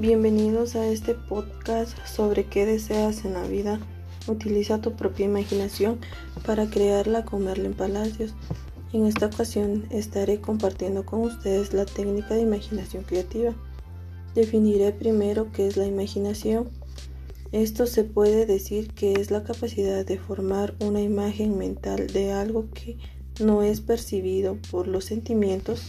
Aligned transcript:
Bienvenidos 0.00 0.76
a 0.76 0.86
este 0.86 1.14
podcast 1.14 1.98
sobre 2.06 2.44
qué 2.44 2.64
deseas 2.64 3.24
en 3.24 3.32
la 3.32 3.42
vida. 3.42 3.80
Utiliza 4.28 4.80
tu 4.80 4.92
propia 4.92 5.26
imaginación 5.26 5.98
para 6.46 6.70
crearla 6.70 7.24
con 7.24 7.42
Merlin 7.42 7.74
Palacios. 7.74 8.32
En 8.92 9.06
esta 9.06 9.26
ocasión 9.26 9.88
estaré 9.90 10.40
compartiendo 10.40 11.04
con 11.04 11.22
ustedes 11.22 11.72
la 11.72 11.84
técnica 11.84 12.36
de 12.36 12.42
imaginación 12.42 13.02
creativa. 13.02 13.56
Definiré 14.36 14.92
primero 14.92 15.50
qué 15.50 15.66
es 15.66 15.76
la 15.76 15.86
imaginación. 15.86 16.68
Esto 17.50 17.88
se 17.88 18.04
puede 18.04 18.46
decir 18.46 18.92
que 18.94 19.14
es 19.14 19.32
la 19.32 19.42
capacidad 19.42 20.06
de 20.06 20.16
formar 20.16 20.76
una 20.78 21.00
imagen 21.00 21.58
mental 21.58 22.06
de 22.06 22.30
algo 22.30 22.66
que 22.72 22.98
no 23.40 23.64
es 23.64 23.80
percibido 23.80 24.58
por 24.70 24.86
los 24.86 25.06
sentimientos. 25.06 25.82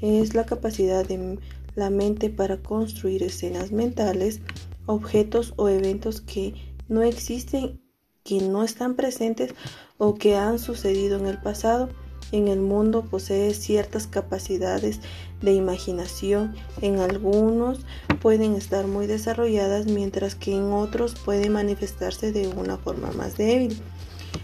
Es 0.00 0.34
la 0.34 0.46
capacidad 0.46 1.06
de 1.06 1.38
la 1.74 1.90
mente 1.90 2.30
para 2.30 2.58
construir 2.58 3.22
escenas 3.22 3.72
mentales, 3.72 4.40
objetos 4.86 5.54
o 5.56 5.68
eventos 5.68 6.20
que 6.20 6.54
no 6.88 7.02
existen, 7.02 7.80
que 8.24 8.40
no 8.40 8.62
están 8.62 8.94
presentes 8.94 9.54
o 9.98 10.14
que 10.14 10.36
han 10.36 10.58
sucedido 10.58 11.18
en 11.18 11.26
el 11.26 11.38
pasado. 11.38 11.88
En 12.30 12.48
el 12.48 12.60
mundo 12.60 13.02
posee 13.02 13.52
ciertas 13.52 14.06
capacidades 14.06 15.00
de 15.42 15.52
imaginación. 15.52 16.54
En 16.80 16.98
algunos 16.98 17.80
pueden 18.20 18.54
estar 18.54 18.86
muy 18.86 19.06
desarrolladas 19.06 19.86
mientras 19.86 20.34
que 20.34 20.54
en 20.54 20.72
otros 20.72 21.14
pueden 21.14 21.52
manifestarse 21.52 22.32
de 22.32 22.48
una 22.48 22.78
forma 22.78 23.10
más 23.12 23.36
débil. 23.36 23.76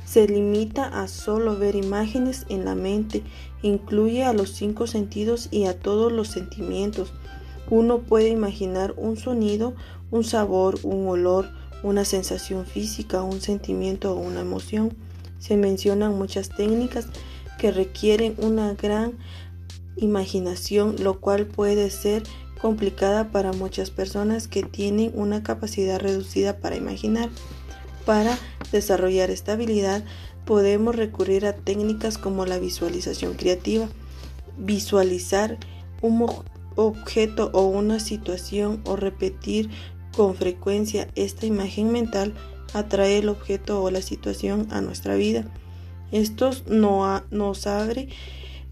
Se 0.05 0.27
limita 0.27 0.87
a 0.87 1.07
solo 1.07 1.57
ver 1.57 1.77
imágenes 1.77 2.47
en 2.49 2.65
la 2.65 2.75
mente, 2.75 3.23
incluye 3.63 4.25
a 4.25 4.33
los 4.33 4.51
cinco 4.51 4.87
sentidos 4.87 5.49
y 5.51 5.65
a 5.65 5.79
todos 5.79 6.13
los 6.13 6.29
sentimientos. 6.29 7.13
Uno 7.71 7.99
puede 8.01 8.29
imaginar 8.29 8.95
un 8.97 9.17
sonido, 9.17 9.75
un 10.11 10.25
sabor, 10.25 10.79
un 10.83 11.07
olor, 11.07 11.51
una 11.83 12.05
sensación 12.05 12.67
física, 12.67 13.23
un 13.23 13.41
sentimiento 13.41 14.13
o 14.13 14.21
una 14.21 14.41
emoción. 14.41 14.97
Se 15.39 15.57
mencionan 15.57 16.17
muchas 16.17 16.49
técnicas 16.49 17.07
que 17.59 17.71
requieren 17.71 18.35
una 18.39 18.75
gran 18.75 19.13
imaginación, 19.97 20.97
lo 21.01 21.21
cual 21.21 21.47
puede 21.47 21.91
ser 21.91 22.23
complicada 22.61 23.31
para 23.31 23.53
muchas 23.53 23.91
personas 23.91 24.49
que 24.49 24.63
tienen 24.63 25.13
una 25.15 25.43
capacidad 25.43 26.01
reducida 26.01 26.59
para 26.59 26.77
imaginar. 26.77 27.29
Para 28.05 28.39
desarrollar 28.73 29.31
esta 29.31 29.53
habilidad 29.53 30.03
podemos 30.49 30.97
recurrir 30.97 31.45
a 31.45 31.53
técnicas 31.53 32.17
como 32.17 32.47
la 32.47 32.59
visualización 32.59 33.35
creativa. 33.35 33.87
Visualizar 34.57 35.59
un 36.01 36.27
objeto 36.75 37.51
o 37.53 37.67
una 37.67 38.01
situación 38.01 38.81
o 38.87 38.97
repetir 38.97 39.69
con 40.17 40.35
frecuencia 40.35 41.07
esta 41.17 41.45
imagen 41.45 41.93
mental 41.93 42.33
atrae 42.73 43.19
el 43.19 43.29
objeto 43.29 43.83
o 43.83 43.91
la 43.91 44.01
situación 44.01 44.69
a 44.71 44.81
nuestra 44.81 45.17
vida. 45.17 45.45
Esto 46.13 46.53
nos 46.71 47.67
abre 47.67 48.09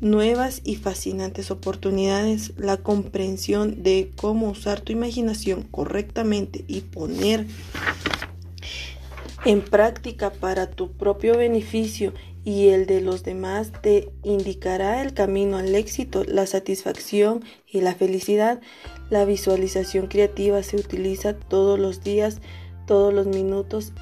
nuevas 0.00 0.62
y 0.64 0.76
fascinantes 0.76 1.50
oportunidades. 1.50 2.54
La 2.56 2.78
comprensión 2.78 3.82
de 3.82 4.12
cómo 4.16 4.48
usar 4.48 4.80
tu 4.80 4.92
imaginación 4.92 5.62
correctamente 5.64 6.64
y 6.68 6.80
poner 6.80 7.46
en 9.46 9.62
práctica 9.62 10.30
para 10.30 10.68
tu 10.68 10.90
propio 10.90 11.36
beneficio 11.36 12.12
y 12.42 12.68
el 12.70 12.86
de 12.86 13.00
los 13.00 13.22
demás 13.22 13.70
te 13.80 14.10
indicará 14.24 15.02
el 15.02 15.14
camino 15.14 15.56
al 15.56 15.72
éxito, 15.76 16.24
la 16.24 16.46
satisfacción 16.46 17.44
y 17.64 17.80
la 17.80 17.94
felicidad. 17.94 18.60
La 19.08 19.24
visualización 19.24 20.08
creativa 20.08 20.64
se 20.64 20.76
utiliza 20.76 21.34
todos 21.38 21.78
los 21.78 22.02
días, 22.02 22.40
todos 22.88 23.14
los 23.14 23.28
minutos. 23.28 23.92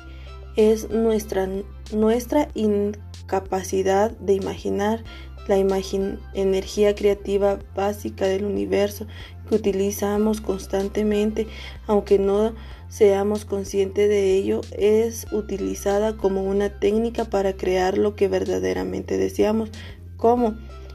Es 0.57 0.89
nuestra, 0.89 1.47
nuestra 1.92 2.48
incapacidad 2.55 4.13
de 4.13 4.33
imaginar 4.33 5.05
la 5.47 5.58
energía 5.58 6.95
creativa 6.95 7.58
básica 7.74 8.27
del 8.27 8.47
universo 8.47 9.07
que 9.48 9.55
utilizamos 9.55 10.40
constantemente, 10.40 11.46
aunque 11.86 12.18
no 12.18 12.55
seamos 12.88 13.44
conscientes 13.44 14.08
de 14.08 14.34
ello, 14.34 14.60
es 14.77 15.27
utilizada 15.32 16.16
como 16.16 16.42
una 16.42 16.78
técnica 16.78 17.24
para 17.24 17.55
crear 17.55 17.98
lo 17.98 18.14
que 18.14 18.28
verdaderamente 18.28 19.18
deseamos, 19.18 19.70
como 20.16 20.55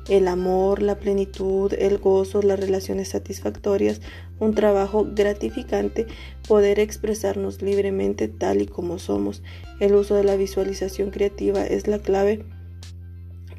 el 0.10 0.28
amor, 0.28 0.82
la 0.82 0.98
plenitud, 0.98 1.74
el 1.74 2.00
gozo, 2.00 2.42
las 2.42 2.60
relaciones 2.60 3.10
satisfactorias, 3.10 4.02
un 4.40 4.56
trabajo 4.56 5.08
gratificante, 5.14 6.08
poder 6.48 6.80
expresarnos 6.80 7.62
libremente 7.62 8.28
tal 8.28 8.62
y 8.62 8.66
como 8.66 8.98
somos. 8.98 9.44
El 9.80 9.94
uso 9.94 10.16
de 10.16 10.24
la 10.24 10.36
visualización 10.36 11.12
creativa 11.12 11.64
es 11.64 11.88
la 11.88 12.00
clave 12.00 12.44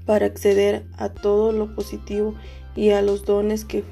para 0.06 0.26
acceder 0.26 0.84
a 0.96 1.10
todo 1.10 1.52
lo 1.52 1.74
positivo 1.74 2.34
y 2.74 2.90
a 2.90 3.02
los 3.02 3.24
dones 3.24 3.64
que 3.64 3.84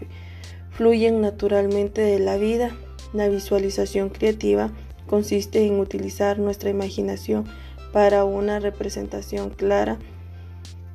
fluyen 0.78 1.21
naturalmente 1.21 2.03
de 2.03 2.21
la 2.21 2.37
vida. 2.37 2.71
La 3.12 3.28
visualización 3.28 4.11
creativa 4.11 4.71
consiste 5.09 5.66
en 5.66 5.81
utilizar 5.81 6.39
nuestra 6.39 6.71
imaginación 6.71 7.47
para 7.93 8.25
una 8.25 8.61
representación 8.61 9.50
clara 9.50 9.99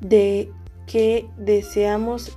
de 0.00 0.50
que 0.86 1.26
deseamos 1.36 2.32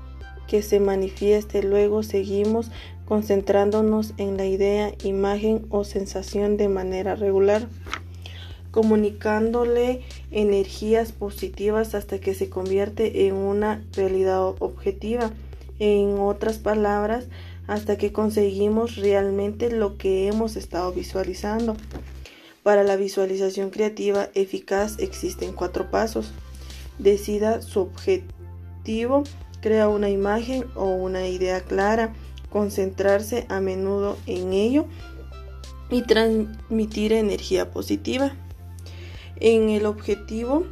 que 0.45 0.61
se 0.61 0.81
manifieste. 0.81 1.63
Luego 1.63 2.03
seguimos 2.03 2.69
concentrándonos 3.05 4.13
en 4.17 4.35
la 4.35 4.45
idea, 4.45 4.91
imagen 5.05 5.67
o 5.69 5.85
sensación 5.85 6.57
de 6.57 6.67
manera 6.67 7.15
regular, 7.15 7.69
comunicándole 8.71 10.01
energías 10.31 11.13
positivas 11.13 11.95
hasta 11.95 12.19
que 12.19 12.33
se 12.33 12.49
convierte 12.49 13.25
en 13.27 13.35
una 13.35 13.85
realidad 13.93 14.45
objetiva. 14.59 15.31
En 15.79 16.17
otras 16.19 16.57
palabras, 16.57 17.25
hasta 17.67 17.97
que 17.97 18.11
conseguimos 18.11 18.95
realmente 18.95 19.69
lo 19.69 19.97
que 19.97 20.27
hemos 20.27 20.55
estado 20.55 20.91
visualizando. 20.93 21.75
Para 22.63 22.83
la 22.83 22.95
visualización 22.95 23.69
creativa 23.69 24.29
eficaz 24.33 24.97
existen 24.99 25.53
cuatro 25.53 25.91
pasos. 25.91 26.31
Decida 26.97 27.61
su 27.61 27.81
objetivo, 27.81 29.23
crea 29.61 29.87
una 29.87 30.09
imagen 30.09 30.65
o 30.75 30.85
una 30.85 31.27
idea 31.27 31.61
clara, 31.61 32.13
concentrarse 32.49 33.45
a 33.49 33.59
menudo 33.59 34.17
en 34.25 34.53
ello 34.53 34.85
y 35.89 36.01
transmitir 36.01 37.13
energía 37.13 37.71
positiva. 37.71 38.35
En 39.39 39.69
el 39.69 39.85
objetivo, 39.85 40.65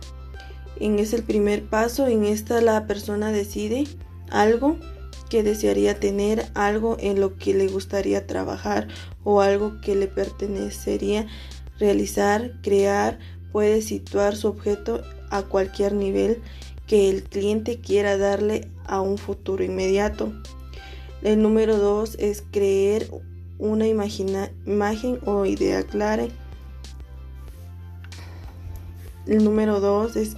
en 0.79 0.99
es 0.99 1.13
el 1.13 1.23
primer 1.23 1.63
paso, 1.63 2.07
en 2.07 2.25
esta 2.25 2.59
la 2.61 2.87
persona 2.87 3.31
decide 3.31 3.85
algo 4.29 4.77
que 5.29 5.43
desearía 5.43 5.99
tener, 5.99 6.45
algo 6.53 6.97
en 6.99 7.19
lo 7.19 7.37
que 7.37 7.53
le 7.53 7.67
gustaría 7.67 8.27
trabajar 8.27 8.87
o 9.23 9.41
algo 9.41 9.79
que 9.81 9.95
le 9.95 10.07
pertenecería 10.07 11.27
realizar, 11.79 12.53
crear, 12.61 13.19
puede 13.51 13.81
situar 13.81 14.35
su 14.35 14.47
objeto 14.47 15.01
a 15.29 15.43
cualquier 15.43 15.93
nivel 15.93 16.41
que 16.87 17.09
el 17.09 17.23
cliente 17.23 17.79
quiera 17.79 18.17
darle 18.17 18.69
a 18.85 19.01
un 19.01 19.17
futuro 19.17 19.63
inmediato. 19.63 20.33
El 21.23 21.41
número 21.41 21.77
dos 21.77 22.15
es 22.19 22.43
creer 22.51 23.09
una 23.57 23.87
imagen 23.87 25.19
o 25.25 25.45
idea 25.45 25.83
clara. 25.83 26.27
El 29.25 29.43
número 29.43 29.79
dos 29.79 30.15
es 30.15 30.35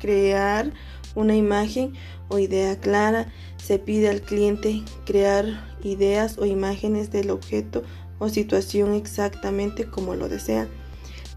crear 0.00 0.72
una 1.14 1.36
imagen 1.36 1.92
o 2.28 2.38
idea 2.38 2.80
clara. 2.80 3.32
Se 3.64 3.78
pide 3.78 4.10
al 4.10 4.20
cliente 4.20 4.82
crear 5.06 5.46
ideas 5.82 6.36
o 6.36 6.44
imágenes 6.44 7.10
del 7.10 7.30
objeto 7.30 7.82
o 8.18 8.28
situación 8.28 8.92
exactamente 8.92 9.86
como 9.86 10.14
lo 10.14 10.28
desea. 10.28 10.68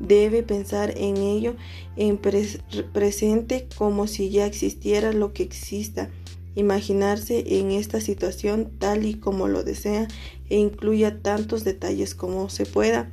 Debe 0.02 0.44
pensar 0.44 0.94
en 0.98 1.16
ello 1.16 1.56
en 1.96 2.18
presente 2.18 3.70
como 3.78 4.08
si 4.08 4.30
ya 4.30 4.46
existiera 4.46 5.14
lo 5.14 5.32
que 5.32 5.44
exista. 5.44 6.10
Imaginarse 6.56 7.60
en 7.60 7.72
esta 7.72 8.02
situación 8.02 8.72
tal 8.78 9.06
y 9.06 9.14
como 9.14 9.48
lo 9.48 9.64
desea 9.64 10.10
e 10.50 10.58
incluya 10.58 11.22
tantos 11.22 11.64
detalles 11.64 12.14
como 12.14 12.50
se 12.50 12.66
pueda. 12.66 13.10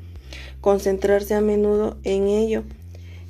Concentrarse 0.60 1.34
a 1.34 1.40
menudo 1.40 1.98
en 2.02 2.26
ello. 2.26 2.64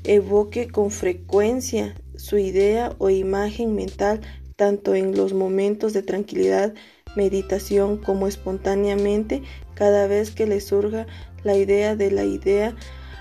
Evoque 0.05 0.67
con 0.69 0.91
frecuencia 0.91 1.95
su 2.17 2.39
idea 2.39 2.95
o 2.99 3.11
imagen 3.11 3.75
mental 3.75 4.23
tanto 4.57 4.95
en 4.95 5.17
los 5.17 5.33
momentos 5.33 5.93
de 5.93 6.03
tranquilidad, 6.03 6.75
meditación 7.17 7.97
como 7.97 8.27
espontáneamente 8.27 9.43
cada 9.75 10.07
vez 10.07 10.31
que 10.31 10.47
le 10.47 10.61
surja 10.61 11.07
la 11.43 11.57
idea 11.57 11.97
de 11.97 12.11
la 12.11 12.25
idea 12.25 12.75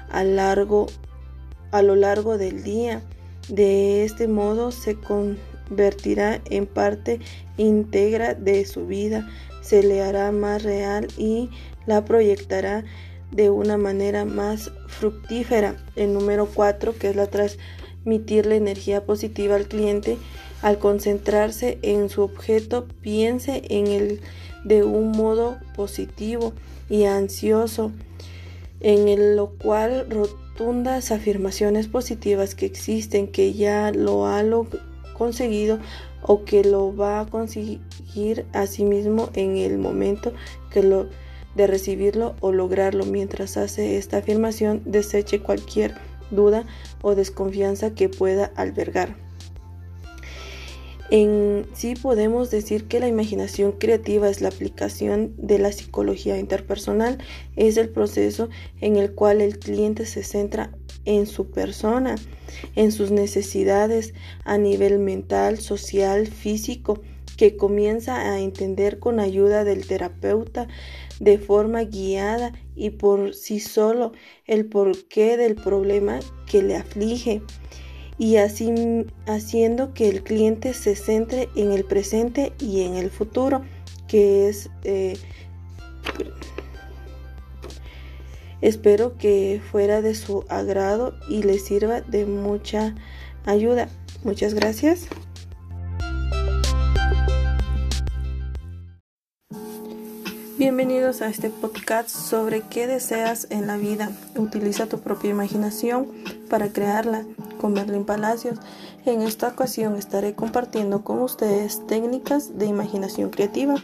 a, 0.09 0.19
a 0.19 1.81
lo 1.81 1.95
largo 1.95 2.37
del 2.37 2.63
día. 2.63 3.01
De 3.49 4.05
este 4.05 4.27
modo 4.27 4.71
se 4.71 4.95
convertirá 4.95 6.41
en 6.49 6.65
parte 6.65 7.19
íntegra 7.57 8.33
de 8.33 8.65
su 8.65 8.87
vida, 8.87 9.29
se 9.61 9.83
le 9.83 10.01
hará 10.01 10.31
más 10.31 10.63
real 10.63 11.07
y 11.17 11.49
la 11.85 12.05
proyectará 12.05 12.83
de 13.31 13.49
una 13.49 13.77
manera 13.77 14.25
más 14.25 14.71
fructífera. 14.87 15.75
El 15.95 16.13
número 16.13 16.47
4, 16.53 16.95
que 16.97 17.09
es 17.09 17.15
la 17.15 17.27
transmitir 17.27 18.45
la 18.45 18.55
energía 18.55 19.05
positiva 19.05 19.55
al 19.55 19.67
cliente, 19.67 20.17
al 20.63 20.79
concentrarse 20.79 21.77
en 21.81 22.09
su 22.09 22.23
objeto, 22.23 22.87
piense 23.01 23.61
en 23.69 23.87
él 23.87 24.21
de 24.63 24.83
un 24.83 25.11
modo 25.11 25.57
positivo 25.75 26.53
y 26.89 27.03
ansioso, 27.03 27.91
en 28.79 29.35
lo 29.35 29.51
cual 29.51 30.07
rotundas 30.09 31.11
afirmaciones 31.11 31.87
positivas 31.87 32.55
que 32.55 32.65
existen, 32.65 33.27
que 33.27 33.53
ya 33.53 33.91
lo 33.91 34.25
ha 34.25 34.41
conseguido 35.17 35.79
o 36.21 36.45
que 36.45 36.63
lo 36.63 36.95
va 36.95 37.19
a 37.19 37.25
conseguir 37.25 38.45
a 38.53 38.65
sí 38.65 38.85
mismo 38.85 39.29
en 39.33 39.57
el 39.57 39.77
momento 39.77 40.31
que 40.71 40.81
lo 40.81 41.07
de 41.55 41.67
recibirlo 41.67 42.35
o 42.39 42.53
lograrlo. 42.53 43.05
Mientras 43.05 43.57
hace 43.57 43.97
esta 43.97 44.19
afirmación, 44.19 44.81
deseche 44.85 45.39
cualquier 45.39 45.95
duda 46.31 46.65
o 47.01 47.15
desconfianza 47.15 47.93
que 47.93 48.07
pueda 48.07 48.45
albergar. 48.55 49.22
En 51.15 51.67
sí 51.75 51.93
podemos 51.93 52.49
decir 52.49 52.85
que 52.85 52.99
la 52.99 53.07
imaginación 53.07 53.73
creativa 53.73 54.27
es 54.29 54.41
la 54.41 54.47
aplicación 54.47 55.35
de 55.37 55.59
la 55.59 55.71
psicología 55.71 56.39
interpersonal, 56.39 57.19
es 57.55 57.77
el 57.77 57.89
proceso 57.89 58.49
en 58.81 58.95
el 58.95 59.13
cual 59.13 59.39
el 59.39 59.59
cliente 59.59 60.07
se 60.07 60.23
centra 60.23 60.71
en 61.05 61.27
su 61.27 61.51
persona, 61.51 62.15
en 62.75 62.91
sus 62.91 63.11
necesidades 63.11 64.15
a 64.43 64.57
nivel 64.57 64.97
mental, 64.97 65.59
social, 65.59 66.25
físico, 66.25 66.99
que 67.37 67.57
comienza 67.57 68.31
a 68.31 68.39
entender 68.39 68.97
con 68.97 69.19
ayuda 69.19 69.63
del 69.63 69.85
terapeuta 69.85 70.67
de 71.19 71.37
forma 71.37 71.83
guiada 71.83 72.53
y 72.75 72.89
por 72.89 73.35
sí 73.35 73.59
solo 73.59 74.13
el 74.47 74.65
porqué 74.65 75.37
del 75.37 75.53
problema 75.53 76.21
que 76.49 76.63
le 76.63 76.75
aflige 76.75 77.43
y 78.17 78.37
así 78.37 78.71
haciendo 79.25 79.93
que 79.93 80.09
el 80.09 80.23
cliente 80.23 80.73
se 80.73 80.95
centre 80.95 81.49
en 81.55 81.71
el 81.71 81.83
presente 81.83 82.53
y 82.59 82.81
en 82.81 82.95
el 82.95 83.09
futuro 83.09 83.63
que 84.07 84.49
es 84.49 84.69
eh, 84.83 85.17
espero 88.61 89.17
que 89.17 89.61
fuera 89.71 90.01
de 90.01 90.15
su 90.15 90.45
agrado 90.49 91.15
y 91.27 91.43
le 91.43 91.57
sirva 91.59 92.01
de 92.01 92.25
mucha 92.25 92.95
ayuda. 93.45 93.89
Muchas 94.23 94.53
gracias. 94.53 95.07
Bienvenidos 100.57 101.21
a 101.21 101.27
este 101.27 101.49
podcast 101.49 102.09
sobre 102.09 102.61
qué 102.61 102.87
deseas 102.87 103.47
en 103.49 103.67
la 103.67 103.75
vida. 103.75 104.11
Utiliza 104.37 104.85
tu 104.85 104.99
propia 104.99 105.31
imaginación 105.31 106.07
para 106.49 106.69
crearla 106.69 107.25
con 107.63 107.71
Merlin 107.71 108.03
Palacios. 108.03 108.59
En 109.05 109.21
esta 109.21 109.47
ocasión 109.47 109.95
estaré 109.95 110.35
compartiendo 110.35 111.05
con 111.05 111.21
ustedes 111.21 111.87
técnicas 111.87 112.57
de 112.57 112.65
imaginación 112.65 113.29
creativa. 113.29 113.75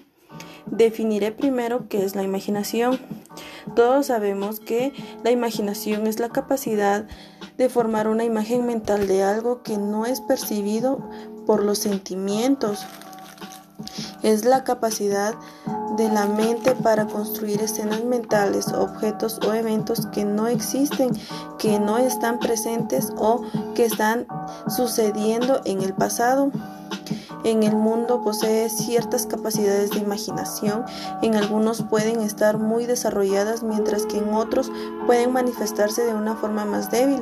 Definiré 0.66 1.32
primero 1.32 1.88
qué 1.88 2.04
es 2.04 2.14
la 2.14 2.24
imaginación. 2.24 3.00
Todos 3.78 4.08
sabemos 4.08 4.60
que 4.60 4.92
la 5.24 5.32
imaginación 5.32 6.08
es 6.08 6.20
la 6.20 6.28
capacidad 6.28 7.08
de 7.58 7.70
formar 7.70 8.10
una 8.10 8.26
imagen 8.26 8.66
mental 8.66 9.08
de 9.08 9.24
algo 9.24 9.64
que 9.64 9.78
no 9.78 10.06
es 10.06 10.20
percibido 10.20 11.10
por 11.46 11.64
los 11.64 11.78
sentimientos. 11.78 12.86
Es 14.24 14.44
la 14.44 14.66
capacidad 14.66 15.36
de 16.00 16.08
la 16.10 16.28
mente 16.28 16.76
para 16.76 17.06
construir 17.08 17.62
escenas 17.62 18.06
mentales, 18.06 18.70
objetos 18.70 19.38
o 19.46 19.54
eventos 19.54 20.06
que 20.08 20.24
no 20.24 20.48
existen, 20.48 21.12
que 21.58 21.78
no 21.78 21.98
están 21.98 22.40
presentes 22.40 23.12
o 23.18 23.42
que 23.76 23.84
están 23.84 24.26
sucediendo 24.70 25.60
en 25.66 25.82
el 25.82 25.94
pasado. 25.94 26.52
En 27.44 27.64
el 27.64 27.76
mundo 27.76 28.22
posee 28.24 28.70
ciertas 28.70 29.26
capacidades 29.26 29.92
de 29.92 30.00
imaginación, 30.00 30.86
en 31.22 31.36
algunos 31.36 31.82
pueden 31.82 32.22
estar 32.22 32.58
muy 32.58 32.86
desarrolladas 32.86 33.62
mientras 33.62 34.06
que 34.06 34.20
en 34.20 34.34
otros 34.34 34.72
pueden 35.06 35.34
manifestarse 35.34 36.06
de 36.06 36.14
una 36.14 36.36
forma 36.38 36.64
más 36.64 36.90
débil. 36.92 37.22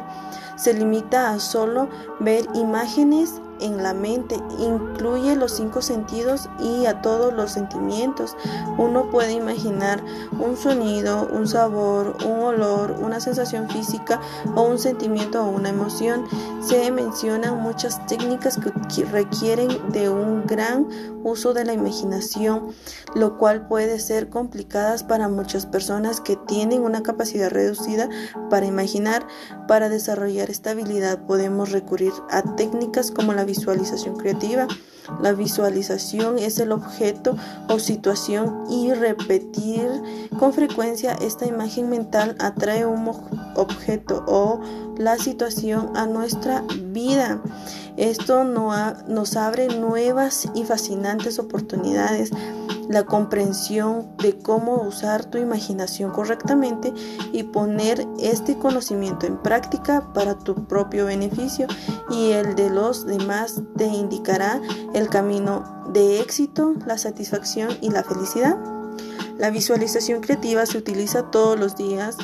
Se 0.55 0.73
limita 0.73 1.31
a 1.31 1.39
solo 1.39 1.89
ver 2.19 2.47
imágenes 2.53 3.41
en 3.59 3.81
la 3.83 3.93
mente, 3.93 4.35
incluye 4.59 5.35
los 5.35 5.53
cinco 5.53 5.81
sentidos 5.81 6.49
y 6.59 6.85
a 6.85 7.01
todos 7.01 7.33
los 7.33 7.51
sentimientos. 7.51 8.35
Uno 8.77 9.09
puede 9.09 9.33
imaginar 9.33 10.03
un 10.39 10.57
sonido, 10.57 11.27
un 11.31 11.47
sabor, 11.47 12.17
un 12.25 12.39
olor, 12.39 12.91
una 12.99 13.19
sensación 13.19 13.69
física 13.69 14.19
o 14.55 14.63
un 14.63 14.79
sentimiento 14.79 15.43
o 15.43 15.49
una 15.49 15.69
emoción. 15.69 16.25
Se 16.61 16.91
mencionan 16.91 17.61
muchas 17.61 18.05
técnicas 18.07 18.59
que 18.93 19.05
requieren 19.05 19.69
de 19.91 20.09
un 20.09 20.45
gran 20.45 20.87
uso 21.23 21.53
de 21.53 21.65
la 21.65 21.73
imaginación, 21.73 22.73
lo 23.15 23.37
cual 23.37 23.67
puede 23.67 23.99
ser 23.99 24.29
complicadas 24.29 25.03
para 25.03 25.27
muchas 25.27 25.65
personas 25.65 26.21
que 26.21 26.35
tienen 26.35 26.81
una 26.81 27.03
capacidad 27.03 27.49
reducida 27.49 28.09
para 28.49 28.65
imaginar. 28.65 29.27
Para 29.67 29.89
desarrollar 29.89 30.49
esta 30.49 30.71
habilidad 30.71 31.25
podemos 31.25 31.71
recurrir 31.71 32.13
a 32.29 32.41
técnicas 32.55 33.11
como 33.11 33.33
la 33.33 33.45
visualización 33.47 34.17
creativa. 34.17 34.67
La 35.21 35.33
visualización 35.33 36.37
es 36.37 36.59
el 36.59 36.71
objeto 36.71 37.35
o 37.69 37.79
situación 37.79 38.65
y 38.69 38.93
repetir 38.93 39.89
con 40.37 40.53
frecuencia 40.53 41.13
esta 41.13 41.45
imagen 41.45 41.89
mental 41.89 42.35
atrae 42.39 42.85
un 42.85 43.11
objeto 43.55 44.23
o 44.27 44.59
la 44.97 45.17
situación 45.17 45.95
a 45.95 46.05
nuestra 46.05 46.63
vida. 46.91 47.41
Esto 47.95 48.43
nos 48.43 49.35
abre 49.35 49.67
nuevas 49.67 50.47
y 50.53 50.63
fascinantes 50.63 51.39
oportunidades 51.39 52.31
la 52.89 53.03
comprensión 53.05 54.07
de 54.17 54.37
cómo 54.37 54.81
usar 54.81 55.25
tu 55.25 55.37
imaginación 55.37 56.11
correctamente 56.11 56.93
y 57.33 57.43
poner 57.43 58.07
este 58.19 58.57
conocimiento 58.57 59.25
en 59.25 59.37
práctica 59.37 60.13
para 60.13 60.37
tu 60.37 60.55
propio 60.67 61.05
beneficio 61.05 61.67
y 62.09 62.31
el 62.31 62.55
de 62.55 62.69
los 62.69 63.05
demás 63.05 63.61
te 63.75 63.87
indicará 63.87 64.61
el 64.97 65.09
camino 65.09 65.63
de 65.93 66.19
éxito, 66.19 66.73
la 66.85 66.97
satisfacción 66.97 67.69
y 67.81 67.89
la 67.89 68.03
felicidad. 68.03 68.57
La 69.37 69.51
visualización 69.51 70.21
creativa 70.21 70.65
se 70.65 70.77
utiliza 70.77 71.29
todos 71.29 71.59
los 71.59 71.75
días, 71.75 72.17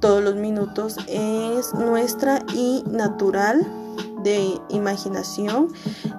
todos 0.00 0.22
los 0.22 0.34
minutos, 0.34 0.96
es 1.06 1.72
nuestra 1.74 2.44
y 2.52 2.82
natural 2.90 3.64
de 4.24 4.58
imaginación. 4.70 5.72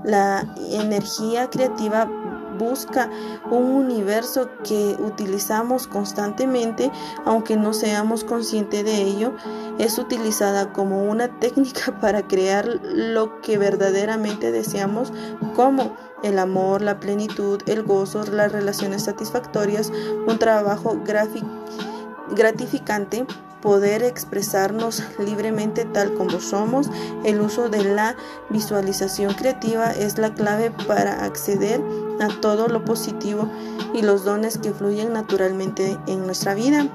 La 0.06 0.56
energía 0.72 1.50
creativa 1.50 2.10
busca 2.58 3.10
un 3.50 3.64
universo 3.64 4.50
que 4.64 4.96
utilizamos 5.00 5.88
constantemente, 5.88 6.92
aunque 7.26 7.56
no 7.56 7.74
seamos 7.74 8.24
conscientes 8.24 8.84
de 8.84 9.02
ello, 9.02 9.34
es 9.78 9.98
utilizada 9.98 10.74
como 10.74 11.04
una 11.04 11.28
técnica 11.40 12.00
para 12.00 12.28
crear 12.28 12.68
lo 12.84 13.42
que 13.42 13.58
verdaderamente 13.58 14.52
deseamos, 14.52 15.14
como 15.56 15.96
el 16.24 16.40
amor, 16.40 16.82
la 16.82 17.00
plenitud, 17.00 17.62
el 17.68 17.84
gozo, 17.84 18.24
las 18.26 18.52
relaciones 18.52 19.04
satisfactorias, 19.04 19.92
un 20.28 20.40
trabajo 20.40 20.98
gratificante 22.36 23.26
poder 23.62 24.04
expresarnos 24.04 25.04
libremente 25.20 25.86
tal 25.86 26.14
como 26.14 26.40
somos. 26.40 26.90
El 27.24 27.42
uso 27.42 27.70
de 27.70 27.84
la 27.84 28.16
visualización 28.50 29.34
creativa 29.34 29.92
es 29.92 30.18
la 30.18 30.34
clave 30.34 30.72
para 30.88 31.26
acceder 31.26 31.82
a 32.20 32.28
todo 32.42 32.68
lo 32.68 32.84
positivo 32.86 33.50
y 33.94 34.02
los 34.02 34.24
dones 34.24 34.58
que 34.58 34.74
fluyen 34.74 35.14
naturalmente 35.14 35.98
en 36.08 36.26
nuestra 36.26 36.54
vida. 36.54 36.88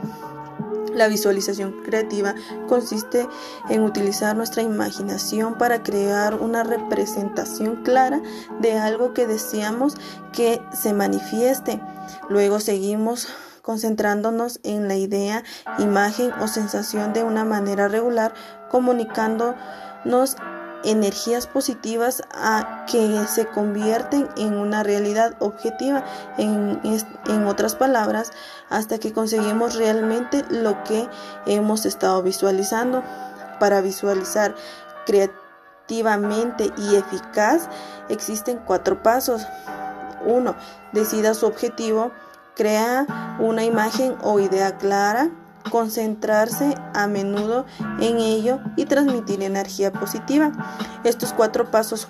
La 0.94 1.08
visualización 1.08 1.72
creativa 1.84 2.34
consiste 2.68 3.26
en 3.70 3.82
utilizar 3.82 4.36
nuestra 4.36 4.62
imaginación 4.62 5.56
para 5.56 5.82
crear 5.82 6.34
una 6.34 6.64
representación 6.64 7.76
clara 7.82 8.20
de 8.60 8.78
algo 8.78 9.14
que 9.14 9.26
deseamos 9.26 9.96
que 10.32 10.60
se 10.74 10.92
manifieste. 10.92 11.80
Luego 12.28 12.60
seguimos 12.60 13.28
concentrándonos 13.62 14.60
en 14.64 14.88
la 14.88 14.96
idea, 14.96 15.44
imagen 15.78 16.32
o 16.40 16.48
sensación 16.48 17.12
de 17.12 17.22
una 17.22 17.44
manera 17.44 17.88
regular, 17.88 18.34
comunicándonos 18.70 20.36
energías 20.84 21.46
positivas 21.46 22.22
a 22.34 22.84
que 22.90 23.24
se 23.26 23.46
convierten 23.46 24.28
en 24.36 24.54
una 24.54 24.82
realidad 24.82 25.34
objetiva, 25.38 26.04
en, 26.38 26.80
en, 27.26 27.46
otras 27.46 27.74
palabras, 27.74 28.32
hasta 28.68 28.98
que 28.98 29.12
conseguimos 29.12 29.76
realmente 29.76 30.44
lo 30.50 30.82
que 30.84 31.08
hemos 31.46 31.86
estado 31.86 32.22
visualizando. 32.22 33.02
Para 33.60 33.80
visualizar 33.80 34.54
efectivamente 35.06 36.72
y 36.76 36.96
eficaz, 36.96 37.68
existen 38.08 38.58
cuatro 38.64 39.02
pasos. 39.02 39.46
1. 40.24 40.54
Decida 40.92 41.34
su 41.34 41.46
objetivo, 41.46 42.12
crea 42.54 43.36
una 43.38 43.64
imagen 43.64 44.16
o 44.22 44.40
idea 44.40 44.76
clara, 44.78 45.30
concentrarse 45.70 46.74
a 46.94 47.06
menudo 47.06 47.66
en 48.00 48.18
ello 48.18 48.60
y 48.76 48.86
transmitir 48.86 49.42
energía 49.42 49.92
positiva. 49.92 50.52
Estos 51.04 51.32
cuatro 51.32 51.70
pasos 51.70 52.08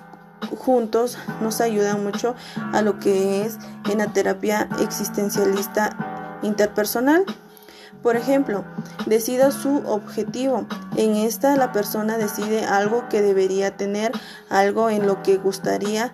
juntos 0.57 1.17
nos 1.41 1.61
ayudan 1.61 2.03
mucho 2.03 2.35
a 2.73 2.81
lo 2.81 2.99
que 2.99 3.45
es 3.45 3.57
en 3.89 3.99
la 3.99 4.07
terapia 4.07 4.69
existencialista 4.81 6.39
interpersonal. 6.41 7.25
Por 8.01 8.17
ejemplo, 8.17 8.65
decida 9.05 9.51
su 9.51 9.77
objetivo. 9.85 10.65
En 10.97 11.15
esta 11.15 11.55
la 11.55 11.71
persona 11.71 12.17
decide 12.17 12.65
algo 12.65 13.07
que 13.07 13.21
debería 13.21 13.77
tener, 13.77 14.11
algo 14.49 14.89
en 14.89 15.07
lo 15.07 15.23
que 15.23 15.37
gustaría 15.37 16.13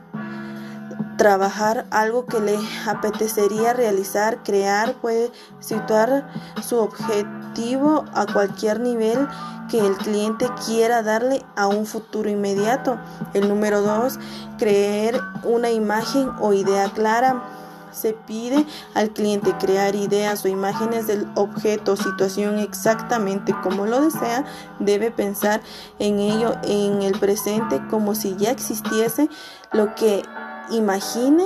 trabajar, 1.20 1.86
algo 1.92 2.26
que 2.26 2.40
le 2.40 2.58
apetecería 2.88 3.74
realizar, 3.74 4.42
crear, 4.42 4.94
puede 5.02 5.32
situar 5.60 6.32
su 6.66 6.78
objetivo 6.78 8.06
a 8.14 8.26
cualquier 8.26 8.80
nivel 8.80 9.28
que 9.70 9.86
el 9.86 9.98
cliente 9.98 10.48
quiera 10.66 11.04
darle 11.04 11.44
a 11.58 11.68
un 11.68 11.86
futuro 11.86 12.30
inmediato. 12.30 12.98
El 13.34 13.50
número 13.50 13.82
dos, 13.82 14.18
creer 14.58 15.20
una 15.44 15.70
imagen 15.70 16.32
o 16.40 16.54
idea 16.54 16.90
clara 16.94 17.44
se 17.92 18.14
pide 18.14 18.66
al 18.94 19.10
cliente 19.10 19.54
crear 19.60 19.96
ideas 19.96 20.46
o 20.46 20.48
imágenes 20.48 21.08
del 21.08 21.28
objeto 21.36 21.94
o 21.94 21.98
situación 21.98 22.60
exactamente 22.60 23.54
como 23.62 23.86
lo 23.86 24.00
desea, 24.00 24.46
debe 24.80 25.12
pensar 25.12 25.60
en 25.98 26.20
ello 26.20 26.56
en 26.64 27.02
el 27.02 27.20
presente 27.20 27.82
como 27.90 28.16
si 28.16 28.38
ya 28.38 28.52
existiese 28.52 29.28
lo 29.74 29.96
que 29.96 30.24
imagine 30.72 31.46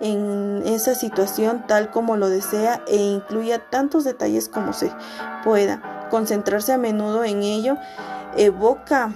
en 0.00 0.62
esa 0.66 0.94
situación 0.94 1.64
tal 1.66 1.90
como 1.90 2.16
lo 2.16 2.28
desea 2.28 2.82
e 2.86 2.96
incluya 2.96 3.70
tantos 3.70 4.04
detalles 4.04 4.48
como 4.48 4.72
se 4.72 4.92
pueda. 5.44 6.08
Concentrarse 6.10 6.72
a 6.72 6.78
menudo 6.78 7.24
en 7.24 7.42
ello 7.42 7.76
evoca 8.36 9.12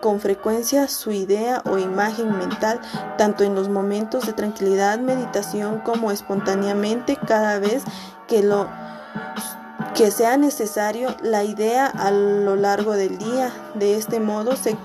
con 0.00 0.20
frecuencia 0.20 0.88
su 0.88 1.12
idea 1.12 1.62
o 1.64 1.78
imagen 1.78 2.36
mental, 2.36 2.80
tanto 3.16 3.44
en 3.44 3.54
los 3.54 3.68
momentos 3.68 4.26
de 4.26 4.32
tranquilidad, 4.32 4.98
meditación, 4.98 5.78
como 5.78 6.10
espontáneamente 6.10 7.16
cada 7.16 7.60
vez 7.60 7.84
que 8.26 8.42
lo 8.42 8.68
que 9.94 10.10
sea 10.10 10.36
necesario 10.36 11.14
la 11.22 11.44
idea 11.44 11.86
a 11.86 12.10
lo 12.10 12.56
largo 12.56 12.94
del 12.94 13.18
día. 13.18 13.52
De 13.74 13.96
este 13.96 14.18
modo 14.18 14.56
se 14.56 14.76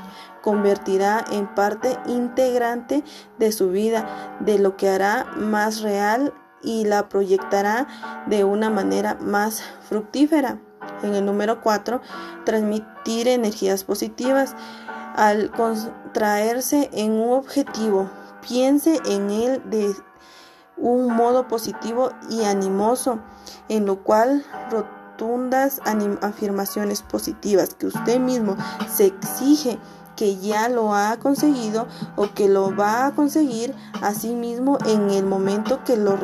convertirá 0.47 1.25
en 1.29 1.45
parte 1.45 1.99
integrante 2.05 3.03
de 3.37 3.51
su 3.51 3.69
vida, 3.69 4.37
de 4.39 4.57
lo 4.57 4.77
que 4.77 4.87
hará 4.87 5.25
más 5.35 5.81
real 5.81 6.33
y 6.63 6.85
la 6.85 7.09
proyectará 7.09 7.85
de 8.27 8.45
una 8.45 8.69
manera 8.69 9.17
más 9.19 9.61
fructífera. 9.89 10.57
En 11.03 11.15
el 11.15 11.25
número 11.25 11.59
4, 11.59 11.99
transmitir 12.45 13.27
energías 13.27 13.83
positivas. 13.83 14.55
Al 15.17 15.51
contraerse 15.51 16.89
en 16.93 17.11
un 17.11 17.33
objetivo, 17.33 18.09
piense 18.39 19.01
en 19.05 19.29
él 19.29 19.61
de 19.69 19.93
un 20.77 21.13
modo 21.13 21.49
positivo 21.49 22.11
y 22.29 22.45
animoso, 22.45 23.19
en 23.67 23.85
lo 23.85 24.01
cual 24.01 24.45
rotundas 24.71 25.81
afirmaciones 26.21 27.01
positivas 27.01 27.73
que 27.73 27.87
usted 27.87 28.17
mismo 28.19 28.55
se 28.87 29.07
exige 29.07 29.77
que 30.17 30.37
ya 30.37 30.67
lo 30.67 30.93
ha 30.93 31.15
conseguido 31.17 31.87
o 32.17 32.33
que 32.33 32.49
lo 32.49 32.75
va 32.75 33.05
a 33.05 33.11
conseguir 33.15 33.73
a 34.01 34.13
sí 34.13 34.33
mismo 34.33 34.77
en 34.85 35.11
el 35.11 35.25
momento 35.25 35.83
que 35.85 35.95
lo 35.95 36.17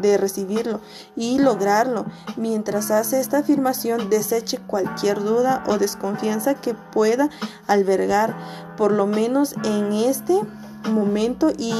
de 0.00 0.16
recibirlo 0.18 0.80
y 1.14 1.38
lograrlo. 1.38 2.06
Mientras 2.36 2.90
hace 2.90 3.20
esta 3.20 3.38
afirmación, 3.38 4.10
deseche 4.10 4.58
cualquier 4.58 5.22
duda 5.22 5.62
o 5.68 5.78
desconfianza 5.78 6.54
que 6.54 6.74
pueda 6.74 7.28
albergar, 7.68 8.34
por 8.76 8.90
lo 8.90 9.06
menos 9.06 9.54
en 9.64 9.92
este 9.92 10.40
momento, 10.90 11.52
y 11.56 11.74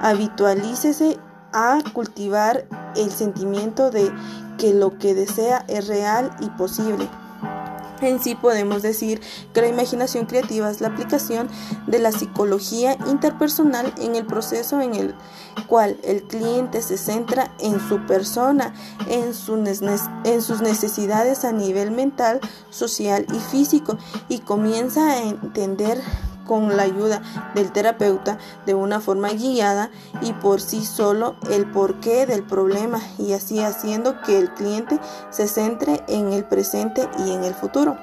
habitualícese 0.00 1.18
a 1.52 1.78
cultivar 1.92 2.66
el 2.96 3.10
sentimiento 3.10 3.90
de 3.90 4.12
que 4.58 4.74
lo 4.74 4.98
que 4.98 5.14
desea 5.14 5.64
es 5.68 5.88
real 5.88 6.30
y 6.40 6.48
posible. 6.50 7.08
En 8.04 8.22
sí 8.22 8.34
podemos 8.34 8.82
decir 8.82 9.20
que 9.52 9.60
la 9.60 9.68
imaginación 9.68 10.26
creativa 10.26 10.70
es 10.70 10.80
la 10.80 10.88
aplicación 10.88 11.48
de 11.86 11.98
la 11.98 12.12
psicología 12.12 12.96
interpersonal 13.06 13.94
en 13.98 14.14
el 14.14 14.26
proceso 14.26 14.80
en 14.80 14.94
el 14.94 15.14
cual 15.68 15.98
el 16.04 16.22
cliente 16.24 16.82
se 16.82 16.98
centra 16.98 17.52
en 17.60 17.80
su 17.88 18.04
persona, 18.06 18.74
en, 19.08 19.32
en 20.24 20.42
sus 20.42 20.60
necesidades 20.60 21.44
a 21.44 21.52
nivel 21.52 21.90
mental, 21.90 22.40
social 22.70 23.26
y 23.32 23.38
físico 23.38 23.96
y 24.28 24.40
comienza 24.40 25.12
a 25.12 25.22
entender 25.22 26.00
con 26.46 26.76
la 26.76 26.84
ayuda 26.84 27.22
del 27.54 27.72
terapeuta 27.72 28.38
de 28.66 28.74
una 28.74 29.00
forma 29.00 29.30
guiada 29.30 29.90
y 30.20 30.32
por 30.32 30.60
sí 30.60 30.84
solo 30.84 31.36
el 31.50 31.70
porqué 31.70 32.26
del 32.26 32.42
problema 32.42 33.00
y 33.18 33.32
así 33.32 33.60
haciendo 33.60 34.20
que 34.22 34.38
el 34.38 34.52
cliente 34.54 34.98
se 35.30 35.48
centre 35.48 36.02
en 36.08 36.32
el 36.32 36.44
presente 36.44 37.08
y 37.26 37.32
en 37.32 37.44
el 37.44 37.54
futuro. 37.54 37.96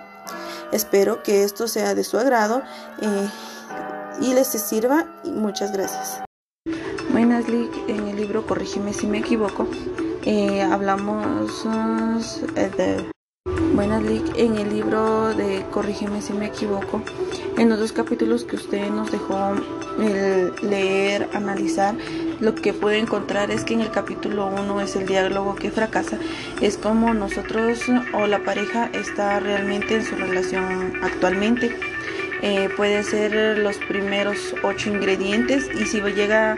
Espero 0.71 1.21
que 1.21 1.43
esto 1.43 1.67
sea 1.67 1.95
de 1.95 2.03
su 2.03 2.17
agrado 2.17 2.62
eh, 3.01 3.29
y 4.21 4.33
les 4.33 4.48
sirva 4.48 5.05
muchas 5.25 5.71
gracias. 5.71 6.21
Buenas, 7.12 7.48
Lick. 7.50 7.71
En 7.89 8.07
el 8.07 8.15
libro 8.15 8.45
Corrígeme 8.45 8.93
si 8.93 9.05
me 9.05 9.19
equivoco, 9.19 9.67
eh, 10.24 10.62
hablamos 10.62 11.65
eh, 12.55 12.71
de 12.77 13.12
Buenas, 13.81 14.03
Lick. 14.03 14.38
En 14.38 14.57
el 14.57 14.69
libro 14.69 15.33
de 15.33 15.65
Corrígeme 15.71 16.21
si 16.21 16.33
me 16.33 16.45
equivoco, 16.45 17.01
en 17.57 17.67
los 17.67 17.79
dos 17.79 17.91
capítulos 17.91 18.43
que 18.43 18.55
usted 18.55 18.91
nos 18.91 19.11
dejó 19.11 19.55
leer, 20.61 21.27
analizar, 21.33 21.95
lo 22.39 22.53
que 22.53 22.73
puede 22.73 23.00
encontrar 23.00 23.50
es 23.50 23.63
que 23.63 23.73
en 23.73 23.81
el 23.81 23.89
capítulo 23.89 24.45
1 24.45 24.81
es 24.81 24.95
el 24.95 25.07
diálogo 25.07 25.55
que 25.55 25.71
fracasa, 25.71 26.19
es 26.61 26.77
como 26.77 27.15
nosotros 27.15 27.79
o 28.13 28.27
la 28.27 28.43
pareja 28.43 28.88
está 28.93 29.39
realmente 29.39 29.95
en 29.95 30.05
su 30.05 30.15
relación 30.15 30.93
actualmente. 31.01 31.75
Eh, 32.43 32.69
puede 32.77 33.01
ser 33.01 33.57
los 33.57 33.77
primeros 33.77 34.53
ocho 34.61 34.91
ingredientes 34.91 35.67
y 35.73 35.85
si 35.85 36.01
llega 36.01 36.55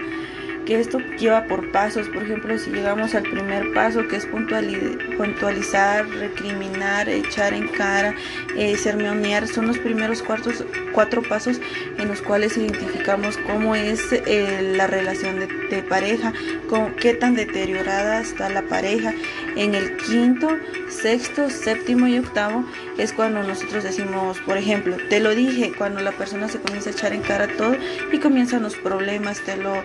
que 0.65 0.79
esto 0.79 0.99
lleva 1.17 1.45
por 1.45 1.71
pasos. 1.71 2.07
Por 2.09 2.23
ejemplo, 2.23 2.57
si 2.57 2.71
llegamos 2.71 3.15
al 3.15 3.23
primer 3.23 3.73
paso, 3.73 4.07
que 4.07 4.17
es 4.17 4.25
puntualizar, 4.25 6.07
recriminar, 6.07 7.09
echar 7.09 7.53
en 7.53 7.67
cara, 7.67 8.15
eh, 8.55 8.75
sermonear, 8.77 9.47
son 9.47 9.67
los 9.67 9.77
primeros 9.77 10.21
cuartos, 10.21 10.63
cuatro 10.93 11.21
pasos 11.21 11.59
en 11.97 12.07
los 12.07 12.21
cuales 12.21 12.57
identificamos 12.57 13.37
cómo 13.37 13.75
es 13.75 14.11
eh, 14.11 14.73
la 14.75 14.87
relación 14.87 15.39
de, 15.39 15.83
pareja, 15.83 16.33
con, 16.69 16.93
qué 16.95 17.13
tan 17.13 17.35
deteriorada 17.35 18.21
está 18.21 18.49
la 18.49 18.61
pareja. 18.63 19.13
En 19.55 19.75
el 19.75 19.97
quinto, 19.97 20.57
sexto, 20.89 21.49
séptimo 21.49 22.07
y 22.07 22.17
octavo 22.17 22.65
es 22.97 23.13
cuando 23.13 23.43
nosotros 23.43 23.83
decimos, 23.83 24.39
por 24.39 24.57
ejemplo, 24.57 24.97
te 25.09 25.19
lo 25.19 25.35
dije, 25.35 25.73
cuando 25.77 26.01
la 26.01 26.11
persona 26.11 26.47
se 26.47 26.59
comienza 26.59 26.89
a 26.89 26.93
echar 26.93 27.13
en 27.13 27.21
cara 27.21 27.47
todo 27.47 27.75
y 28.11 28.19
comienzan 28.19 28.63
los 28.63 28.75
problemas, 28.75 29.41
te 29.41 29.57
lo 29.57 29.83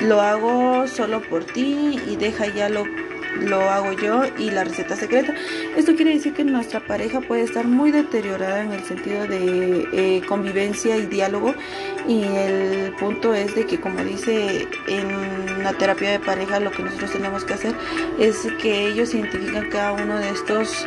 lo 0.00 0.20
hago 0.20 0.86
solo 0.88 1.20
por 1.22 1.44
ti 1.44 2.00
y 2.06 2.16
deja 2.16 2.46
ya 2.46 2.68
lo, 2.68 2.84
lo 3.40 3.60
hago 3.70 3.92
yo 3.92 4.22
y 4.38 4.50
la 4.50 4.64
receta 4.64 4.96
secreta. 4.96 5.34
Esto 5.76 5.94
quiere 5.94 6.14
decir 6.14 6.34
que 6.34 6.44
nuestra 6.44 6.80
pareja 6.80 7.20
puede 7.20 7.42
estar 7.42 7.66
muy 7.66 7.90
deteriorada 7.90 8.62
en 8.62 8.72
el 8.72 8.84
sentido 8.84 9.26
de 9.26 9.88
eh, 9.92 10.22
convivencia 10.26 10.96
y 10.96 11.06
diálogo 11.06 11.54
y 12.08 12.24
el 12.24 12.92
punto 12.98 13.34
es 13.34 13.54
de 13.54 13.66
que 13.66 13.80
como 13.80 14.02
dice 14.04 14.66
en 14.88 15.62
la 15.62 15.72
terapia 15.74 16.10
de 16.10 16.18
pareja 16.18 16.60
lo 16.60 16.70
que 16.72 16.82
nosotros 16.82 17.12
tenemos 17.12 17.44
que 17.44 17.54
hacer 17.54 17.74
es 18.18 18.36
que 18.60 18.88
ellos 18.88 19.14
identifican 19.14 19.68
cada 19.70 19.92
uno 19.92 20.18
de 20.18 20.30
estos 20.30 20.86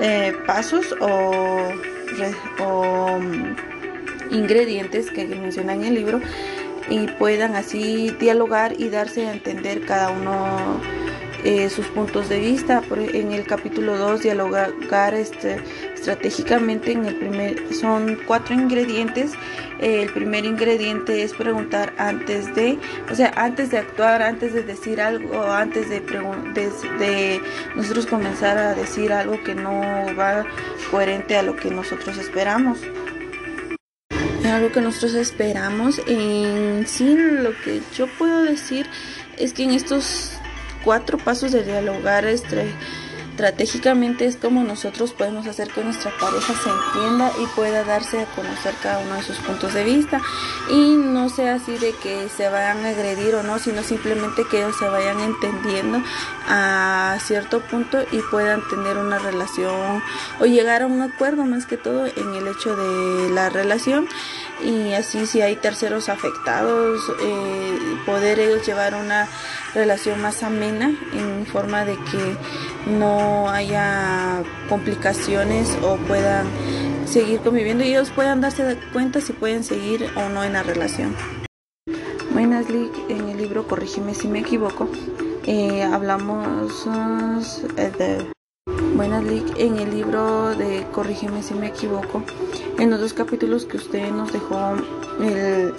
eh, 0.00 0.36
pasos 0.46 0.94
o, 1.00 1.72
o 2.60 3.18
mm, 3.18 3.56
ingredientes 4.30 5.10
que 5.10 5.24
mencionan 5.26 5.80
en 5.80 5.88
el 5.88 5.94
libro 5.94 6.20
y 6.88 7.06
puedan 7.06 7.56
así 7.56 8.10
dialogar 8.18 8.80
y 8.80 8.88
darse 8.88 9.26
a 9.26 9.32
entender 9.32 9.84
cada 9.84 10.10
uno 10.10 10.80
eh, 11.44 11.68
sus 11.70 11.86
puntos 11.86 12.28
de 12.28 12.38
vista. 12.38 12.82
En 13.12 13.32
el 13.32 13.44
capítulo 13.44 13.96
2, 13.98 14.22
dialogar 14.22 14.72
este, 15.14 15.60
estratégicamente. 15.94 16.92
En 16.92 17.04
el 17.04 17.16
primer, 17.16 17.74
son 17.74 18.18
cuatro 18.26 18.54
ingredientes. 18.54 19.32
el 19.80 20.12
primer 20.12 20.44
ingrediente 20.44 21.24
es 21.24 21.32
preguntar 21.32 21.92
antes 21.98 22.54
de, 22.54 22.78
o 23.10 23.14
sea, 23.16 23.32
antes 23.34 23.72
de 23.72 23.78
actuar, 23.78 24.22
antes 24.22 24.54
de 24.54 24.62
decir 24.62 25.00
algo, 25.00 25.42
antes 25.42 25.88
de 25.90 27.40
nosotros 27.74 28.06
comenzar 28.06 28.56
a 28.58 28.74
decir 28.74 29.12
algo 29.12 29.42
que 29.42 29.56
no 29.56 29.80
va 30.16 30.44
coherente 30.92 31.36
a 31.36 31.42
lo 31.42 31.56
que 31.56 31.70
nosotros 31.70 32.18
esperamos. 32.18 32.78
Algo 34.52 34.70
que 34.70 34.82
nosotros 34.82 35.14
esperamos. 35.14 35.98
En 36.06 36.86
sí, 36.86 37.16
lo 37.16 37.58
que 37.62 37.80
yo 37.96 38.06
puedo 38.18 38.42
decir 38.42 38.86
es 39.38 39.54
que 39.54 39.64
en 39.64 39.70
estos 39.70 40.32
cuatro 40.84 41.16
pasos 41.16 41.52
de 41.52 41.62
dialogar 41.64 42.26
este, 42.26 42.70
estratégicamente 43.32 44.26
es 44.26 44.36
como 44.36 44.62
nosotros 44.62 45.12
podemos 45.12 45.46
hacer 45.46 45.68
que 45.68 45.82
nuestra 45.82 46.12
pareja 46.20 46.52
se 46.54 46.68
entienda 46.68 47.32
y 47.42 47.46
pueda 47.56 47.82
darse 47.82 48.20
a 48.20 48.26
conocer 48.26 48.74
cada 48.82 48.98
uno 48.98 49.14
de 49.14 49.22
sus 49.22 49.38
puntos 49.38 49.72
de 49.72 49.84
vista. 49.84 50.20
Y 50.70 50.96
no 50.96 51.30
sea 51.30 51.54
así 51.54 51.78
de 51.78 51.92
que 52.02 52.28
se 52.28 52.48
vayan 52.50 52.84
a 52.84 52.90
agredir 52.90 53.34
o 53.34 53.42
no, 53.42 53.58
sino 53.58 53.82
simplemente 53.82 54.44
que 54.50 54.58
ellos 54.58 54.76
se 54.78 54.88
vayan 54.88 55.18
entendiendo 55.20 56.02
a 56.46 57.16
cierto 57.20 57.60
punto 57.60 58.02
y 58.12 58.18
puedan 58.30 58.60
tener 58.68 58.98
una 58.98 59.18
relación 59.18 60.02
o 60.38 60.44
llegar 60.44 60.82
a 60.82 60.86
un 60.86 61.00
acuerdo 61.00 61.44
más 61.44 61.64
que 61.64 61.78
todo 61.78 62.06
en 62.06 62.34
el 62.34 62.46
hecho 62.48 62.76
de 62.76 63.30
la 63.30 63.48
relación. 63.48 64.08
Y 64.62 64.92
así 64.92 65.26
si 65.26 65.40
hay 65.40 65.56
terceros 65.56 66.08
afectados 66.08 67.10
eh, 67.20 67.78
poder 68.06 68.38
ellos 68.38 68.64
llevar 68.64 68.94
una 68.94 69.26
relación 69.74 70.20
más 70.20 70.42
amena 70.42 70.92
en 71.14 71.46
forma 71.46 71.84
de 71.84 71.94
que 71.94 72.36
no 72.86 73.48
haya 73.48 74.42
complicaciones 74.68 75.76
o 75.82 75.96
puedan 75.96 76.46
seguir 77.06 77.40
conviviendo 77.40 77.84
y 77.84 77.88
ellos 77.88 78.10
puedan 78.10 78.40
darse 78.40 78.78
cuenta 78.92 79.20
si 79.20 79.32
pueden 79.32 79.64
seguir 79.64 80.06
o 80.16 80.28
no 80.28 80.44
en 80.44 80.54
la 80.54 80.62
relación. 80.62 81.14
Buenas 82.32 82.70
Lick, 82.70 82.92
en 83.10 83.28
el 83.28 83.36
libro 83.36 83.66
Corrígeme 83.66 84.14
si 84.14 84.26
me 84.26 84.40
equivoco, 84.40 84.88
eh, 85.44 85.82
hablamos 85.82 86.86
eh, 87.76 87.92
de 87.98 88.32
Buenas 88.94 89.24
Lick, 89.24 89.58
en 89.58 89.76
el 89.76 89.90
libro 89.90 90.54
de 90.54 90.86
Corrígeme 90.92 91.42
si 91.42 91.52
me 91.52 91.66
equivoco, 91.66 92.22
en 92.78 92.90
los 92.90 93.00
dos 93.00 93.12
capítulos 93.12 93.66
que 93.66 93.76
usted 93.76 94.10
nos 94.10 94.32
dejó 94.32 94.76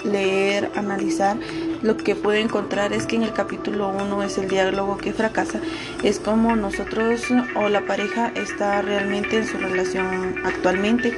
leer, 0.05 0.71
analizar, 0.75 1.37
lo 1.83 1.97
que 1.97 2.15
puede 2.15 2.39
encontrar 2.39 2.93
es 2.93 3.05
que 3.05 3.17
en 3.17 3.23
el 3.23 3.33
capítulo 3.33 3.89
1 3.89 4.23
es 4.23 4.37
el 4.37 4.47
diálogo 4.47 4.97
que 4.97 5.13
fracasa, 5.13 5.59
es 6.01 6.19
como 6.19 6.55
nosotros 6.55 7.21
o 7.55 7.69
la 7.69 7.81
pareja 7.81 8.31
está 8.35 8.81
realmente 8.81 9.37
en 9.37 9.47
su 9.47 9.57
relación 9.57 10.35
actualmente. 10.43 11.13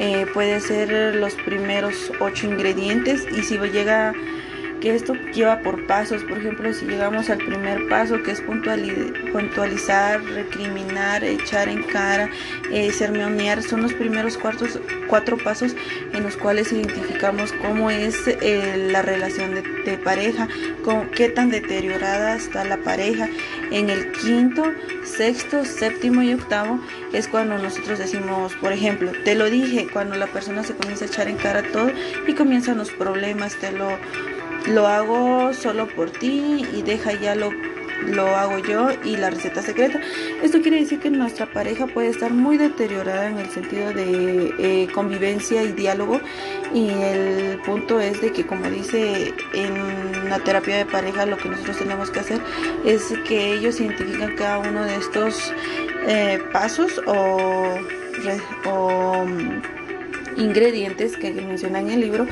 Eh, 0.00 0.26
puede 0.32 0.60
ser 0.60 1.16
los 1.16 1.34
primeros 1.34 2.12
ocho 2.20 2.46
ingredientes 2.46 3.26
y 3.36 3.42
si 3.42 3.58
llega 3.58 4.14
que 4.80 4.94
esto 4.94 5.14
lleva 5.34 5.60
por 5.60 5.86
pasos. 5.86 6.22
Por 6.24 6.38
ejemplo, 6.38 6.72
si 6.72 6.86
llegamos 6.86 7.30
al 7.30 7.38
primer 7.38 7.88
paso, 7.88 8.22
que 8.22 8.32
es 8.32 8.40
puntualizar, 8.40 10.22
recriminar, 10.24 11.24
echar 11.24 11.68
en 11.68 11.82
cara, 11.82 12.30
eh, 12.72 12.90
son 13.62 13.82
los 13.82 13.92
primeros 13.94 14.36
cuartos, 14.36 14.78
cuatro 15.08 15.36
pasos 15.38 15.74
en 16.12 16.22
los 16.22 16.36
cuales 16.36 16.72
identificamos 16.72 17.52
cómo 17.52 17.90
es 17.90 18.26
eh, 18.26 18.88
la 18.90 19.02
relación 19.02 19.54
de, 19.54 19.98
pareja, 19.98 20.48
con, 20.84 21.08
qué 21.10 21.28
tan 21.28 21.50
deteriorada 21.50 22.36
está 22.36 22.64
la 22.64 22.76
pareja. 22.78 23.28
En 23.70 23.90
el 23.90 24.12
quinto, 24.12 24.72
sexto, 25.04 25.64
séptimo 25.64 26.22
y 26.22 26.34
octavo 26.34 26.80
es 27.12 27.28
cuando 27.28 27.58
nosotros 27.58 27.98
decimos, 27.98 28.54
por 28.56 28.72
ejemplo, 28.72 29.12
te 29.24 29.34
lo 29.34 29.50
dije, 29.50 29.88
cuando 29.92 30.16
la 30.16 30.26
persona 30.26 30.62
se 30.62 30.74
comienza 30.74 31.04
a 31.04 31.08
echar 31.08 31.28
en 31.28 31.36
cara 31.36 31.62
todo 31.72 31.90
y 32.26 32.34
comienzan 32.34 32.78
los 32.78 32.90
problemas, 32.90 33.56
te 33.56 33.72
lo 33.72 33.98
lo 34.66 34.86
hago 34.86 35.52
solo 35.54 35.86
por 35.88 36.10
ti 36.10 36.66
y 36.74 36.82
deja 36.82 37.12
ya 37.12 37.34
lo, 37.34 37.50
lo 38.06 38.26
hago 38.36 38.58
yo 38.58 38.88
y 39.04 39.16
la 39.16 39.30
receta 39.30 39.62
secreta. 39.62 40.00
Esto 40.42 40.60
quiere 40.60 40.80
decir 40.80 41.00
que 41.00 41.10
nuestra 41.10 41.46
pareja 41.46 41.86
puede 41.86 42.08
estar 42.08 42.32
muy 42.32 42.58
deteriorada 42.58 43.28
en 43.28 43.38
el 43.38 43.50
sentido 43.50 43.92
de 43.92 44.54
eh, 44.58 44.88
convivencia 44.92 45.62
y 45.62 45.72
diálogo 45.72 46.20
y 46.74 46.90
el 46.90 47.58
punto 47.64 48.00
es 48.00 48.20
de 48.20 48.32
que 48.32 48.46
como 48.46 48.68
dice 48.70 49.32
en 49.54 50.28
la 50.28 50.38
terapia 50.40 50.76
de 50.76 50.86
pareja 50.86 51.26
lo 51.26 51.38
que 51.38 51.48
nosotros 51.48 51.78
tenemos 51.78 52.10
que 52.10 52.20
hacer 52.20 52.40
es 52.84 53.02
que 53.26 53.54
ellos 53.54 53.80
identifican 53.80 54.34
cada 54.36 54.58
uno 54.58 54.84
de 54.84 54.96
estos 54.96 55.52
eh, 56.06 56.42
pasos 56.52 57.00
o, 57.06 57.78
o 58.66 59.24
mm, 59.24 59.62
ingredientes 60.36 61.16
que 61.16 61.32
mencionan 61.32 61.86
en 61.86 61.94
el 61.94 62.00
libro 62.00 62.26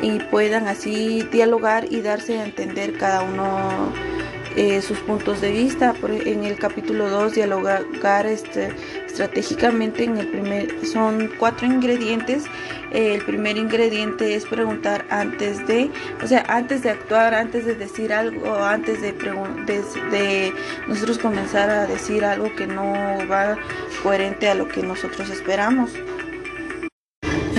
y 0.00 0.18
puedan 0.18 0.68
así 0.68 1.22
dialogar 1.30 1.92
y 1.92 2.00
darse 2.00 2.38
a 2.38 2.44
entender 2.44 2.96
cada 2.98 3.22
uno 3.22 3.92
eh, 4.56 4.80
sus 4.82 4.98
puntos 5.00 5.40
de 5.40 5.50
vista. 5.50 5.94
En 6.24 6.44
el 6.44 6.56
capítulo 6.56 7.10
2, 7.10 7.34
dialogar 7.34 7.84
este, 8.26 8.72
estratégicamente. 9.06 10.04
En 10.04 10.18
el 10.18 10.28
primer, 10.28 10.86
son 10.86 11.30
cuatro 11.38 11.66
ingredientes. 11.66 12.44
el 12.92 13.24
primer 13.24 13.56
ingrediente 13.56 14.36
es 14.36 14.44
preguntar 14.44 15.04
antes 15.10 15.66
de, 15.66 15.90
o 16.22 16.26
sea, 16.28 16.44
antes 16.48 16.84
de 16.84 16.90
actuar, 16.90 17.34
antes 17.34 17.66
de 17.66 17.74
decir 17.74 18.12
algo, 18.12 18.54
antes 18.54 19.00
de 19.02 20.52
nosotros 20.86 21.18
comenzar 21.18 21.70
a 21.70 21.86
decir 21.86 22.24
algo 22.24 22.54
que 22.54 22.68
no 22.68 22.92
va 23.28 23.56
coherente 24.04 24.48
a 24.48 24.54
lo 24.54 24.68
que 24.68 24.82
nosotros 24.82 25.30
esperamos 25.30 25.90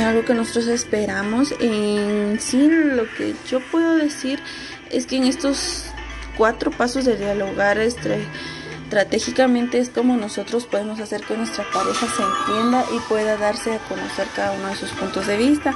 algo 0.06 0.26
que 0.26 0.34
nosotros 0.34 0.68
esperamos. 0.68 1.54
En 1.60 2.40
sí, 2.40 2.68
lo 2.70 3.04
que 3.16 3.36
yo 3.50 3.60
puedo 3.72 3.96
decir 3.96 4.40
es 4.92 5.06
que 5.06 5.18
en 5.18 5.26
estos 5.26 5.86
cuatro 6.38 6.72
pasos 6.72 7.06
de 7.06 7.18
dialogar 7.18 7.78
este, 7.78 8.26
estratégicamente 8.96 9.78
es 9.78 9.90
como 9.90 10.16
nosotros 10.16 10.66
podemos 10.68 11.02
hacer 11.02 11.22
que 11.24 11.36
nuestra 11.36 11.66
pareja 11.74 12.08
se 12.08 12.24
entienda 12.24 12.86
y 12.96 13.00
pueda 13.10 13.36
darse 13.36 13.74
a 13.74 13.80
conocer 13.90 14.26
cada 14.34 14.54
uno 14.54 14.70
de 14.70 14.76
sus 14.78 14.90
puntos 14.92 15.28
de 15.28 15.36
vista. 15.36 15.74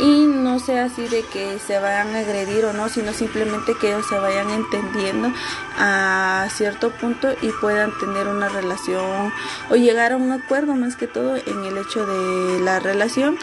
Y 0.00 0.24
no 0.24 0.58
sea 0.58 0.86
así 0.86 1.06
de 1.06 1.22
que 1.22 1.58
se 1.58 1.78
vayan 1.78 2.14
a 2.14 2.20
agredir 2.20 2.64
o 2.64 2.72
no, 2.72 2.88
sino 2.88 3.12
simplemente 3.12 3.74
que 3.78 3.88
ellos 3.88 4.06
se 4.08 4.18
vayan 4.18 4.48
entendiendo 4.48 5.30
a 5.78 6.48
cierto 6.50 6.90
punto 6.92 7.28
y 7.42 7.50
puedan 7.60 7.92
tener 7.98 8.26
una 8.26 8.48
relación 8.48 9.30
o 9.68 9.76
llegar 9.76 10.12
a 10.12 10.16
un 10.16 10.32
acuerdo 10.32 10.74
más 10.74 10.96
que 10.96 11.06
todo 11.06 11.36
en 11.36 11.64
el 11.66 11.76
hecho 11.76 12.06
de 12.06 12.60
la 12.60 12.80
relación. 12.80 13.36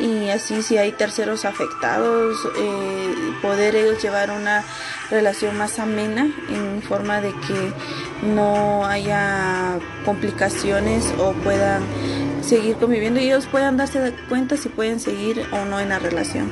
Y 0.00 0.28
así 0.28 0.62
si 0.62 0.78
hay 0.78 0.92
terceros 0.92 1.44
afectados 1.44 2.46
eh, 2.56 3.14
poder 3.42 3.74
ellos 3.74 4.00
llevar 4.00 4.30
una 4.30 4.62
relación 5.10 5.56
más 5.56 5.80
amena 5.80 6.30
en 6.48 6.82
forma 6.82 7.20
de 7.20 7.30
que 7.30 7.72
no 8.22 8.84
haya 8.86 9.78
complicaciones 10.04 11.04
o 11.18 11.32
puedan 11.32 11.82
seguir 12.42 12.76
conviviendo 12.76 13.20
y 13.20 13.24
ellos 13.24 13.46
puedan 13.46 13.76
darse 13.76 14.12
cuenta 14.28 14.56
si 14.56 14.68
pueden 14.68 15.00
seguir 15.00 15.46
o 15.52 15.64
no 15.64 15.80
en 15.80 15.90
la 15.90 15.98
relación. 15.98 16.50